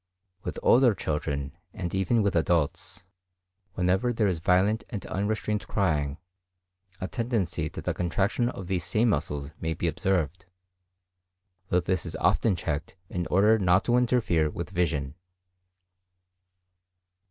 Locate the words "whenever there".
3.75-4.25